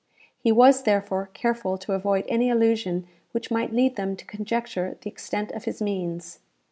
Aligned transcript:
He 0.39 0.51
was, 0.51 0.81
therefore, 0.81 1.29
careful 1.35 1.77
to 1.77 1.93
avoid 1.93 2.25
any 2.27 2.49
allusion 2.49 3.05
which 3.33 3.51
might 3.51 3.71
lead 3.71 3.97
them 3.97 4.15
to 4.15 4.25
conjecture 4.25 4.97
the 4.99 5.09
extent 5.11 5.51
of 5.51 5.65
his 5.65 5.79
means. 5.79 6.39